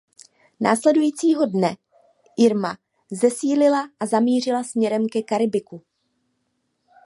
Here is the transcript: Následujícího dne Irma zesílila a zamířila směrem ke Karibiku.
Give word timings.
Následujícího 0.59 1.45
dne 1.45 1.75
Irma 2.37 2.77
zesílila 3.11 3.89
a 3.99 4.05
zamířila 4.05 4.63
směrem 4.63 5.05
ke 5.11 5.21
Karibiku. 5.21 5.81